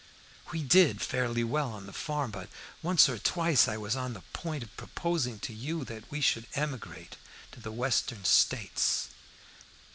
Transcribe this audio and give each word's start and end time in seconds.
We 0.51 0.63
did 0.63 0.99
fairly 0.99 1.43
well 1.43 1.71
on 1.73 1.85
the 1.85 1.93
farm, 1.93 2.31
but 2.31 2.49
once 2.81 3.07
or 3.07 3.19
twice 3.19 3.67
I 3.67 3.77
was 3.77 3.95
on 3.95 4.13
the 4.13 4.23
point 4.33 4.63
of 4.63 4.75
proposing 4.75 5.37
to 5.41 5.53
you 5.53 5.83
that 5.85 6.09
we 6.09 6.21
should 6.21 6.47
emigrate 6.55 7.17
to 7.51 7.59
the 7.59 7.71
Western 7.71 8.25
States. 8.25 9.09